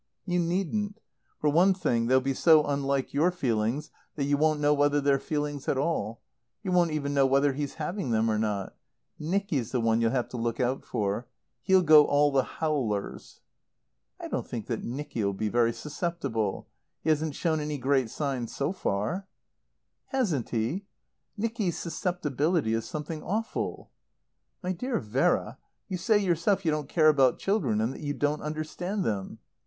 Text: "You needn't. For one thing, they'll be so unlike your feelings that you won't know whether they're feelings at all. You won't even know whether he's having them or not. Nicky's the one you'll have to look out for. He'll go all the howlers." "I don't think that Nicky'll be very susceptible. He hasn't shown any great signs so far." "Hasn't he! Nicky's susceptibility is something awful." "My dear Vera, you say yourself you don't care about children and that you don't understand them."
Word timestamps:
"You 0.25 0.39
needn't. 0.39 0.99
For 1.37 1.51
one 1.51 1.75
thing, 1.75 2.07
they'll 2.07 2.19
be 2.21 2.33
so 2.33 2.63
unlike 2.65 3.13
your 3.13 3.29
feelings 3.29 3.91
that 4.15 4.23
you 4.23 4.35
won't 4.35 4.59
know 4.59 4.73
whether 4.73 4.99
they're 4.99 5.19
feelings 5.19 5.67
at 5.67 5.77
all. 5.77 6.21
You 6.63 6.71
won't 6.71 6.89
even 6.89 7.13
know 7.13 7.27
whether 7.27 7.53
he's 7.53 7.75
having 7.75 8.09
them 8.09 8.27
or 8.27 8.39
not. 8.39 8.75
Nicky's 9.19 9.71
the 9.71 9.79
one 9.79 10.01
you'll 10.01 10.09
have 10.09 10.27
to 10.29 10.37
look 10.37 10.59
out 10.59 10.83
for. 10.83 11.27
He'll 11.61 11.83
go 11.83 12.05
all 12.07 12.31
the 12.31 12.41
howlers." 12.41 13.41
"I 14.19 14.27
don't 14.27 14.47
think 14.47 14.65
that 14.65 14.83
Nicky'll 14.83 15.33
be 15.33 15.49
very 15.49 15.71
susceptible. 15.71 16.67
He 17.03 17.09
hasn't 17.11 17.35
shown 17.35 17.59
any 17.59 17.77
great 17.77 18.09
signs 18.09 18.55
so 18.55 18.71
far." 18.71 19.27
"Hasn't 20.07 20.49
he! 20.49 20.85
Nicky's 21.37 21.77
susceptibility 21.77 22.73
is 22.73 22.85
something 22.85 23.21
awful." 23.21 23.91
"My 24.63 24.71
dear 24.71 24.97
Vera, 24.97 25.59
you 25.87 25.97
say 25.97 26.17
yourself 26.17 26.65
you 26.65 26.71
don't 26.71 26.89
care 26.89 27.09
about 27.09 27.37
children 27.37 27.79
and 27.79 27.93
that 27.93 28.01
you 28.01 28.15
don't 28.15 28.41
understand 28.41 29.03
them." 29.03 29.37